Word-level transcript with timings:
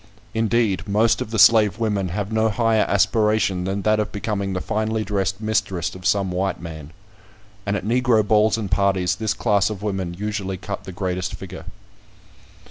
Indeed 0.33 0.87
most 0.87 1.21
of 1.21 1.29
the 1.29 1.37
slave 1.37 1.77
women 1.77 2.07
have 2.09 2.31
no 2.31 2.49
higher 2.49 2.85
aspiration 2.89 3.65
than 3.65 3.83
that 3.83 3.99
of 3.99 4.11
becoming 4.11 4.53
the 4.53 4.59
finely 4.59 5.03
dressed 5.03 5.39
mistress 5.39 5.93
of 5.93 6.07
some 6.07 6.31
white 6.31 6.59
man. 6.59 6.89
And 7.67 7.75
at 7.77 7.85
Negro 7.85 8.27
balls 8.27 8.57
and 8.57 8.71
parties, 8.71 9.17
this 9.17 9.35
class 9.35 9.69
of 9.69 9.83
women 9.83 10.15
usually 10.15 10.57
cut 10.57 10.85
the 10.85 10.91
greatest 10.91 11.35
figure. 11.35 11.65